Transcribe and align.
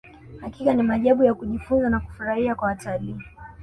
hakika 0.41 0.73
ni 0.73 0.83
maajabu 0.83 1.23
ya 1.23 1.33
kujifunza 1.33 1.89
na 1.89 1.99
kufurahia 1.99 2.55
kwa 2.55 2.67
watalii 2.67 3.15